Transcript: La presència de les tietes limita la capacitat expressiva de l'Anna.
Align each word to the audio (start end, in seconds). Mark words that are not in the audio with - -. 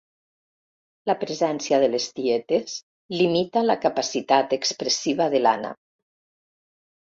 La 1.11 1.15
presència 1.23 1.79
de 1.83 1.89
les 1.95 2.07
tietes 2.21 2.79
limita 3.19 3.65
la 3.69 3.77
capacitat 3.85 4.59
expressiva 4.59 5.31
de 5.37 5.45
l'Anna. 5.47 5.75